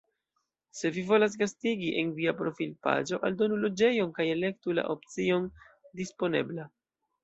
Se 0.77 0.89
vi 0.95 1.03
volas 1.09 1.37
gastigi, 1.41 1.91
en 1.99 2.09
via 2.21 2.33
profilpaĝo 2.41 3.21
aldonu 3.31 3.63
loĝejon 3.67 4.17
kaj 4.19 4.29
elektu 4.41 4.79
la 4.81 4.91
opcion 4.99 5.51
"Disponebla". 6.03 6.73